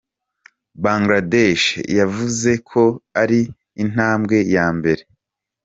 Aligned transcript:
Bangladesh 0.83 1.65
yavuze 1.99 2.51
ko 2.69 2.83
ari 3.21 3.41
"intambwe 3.83 4.37
ya 4.55 4.67
mbere". 4.77 5.01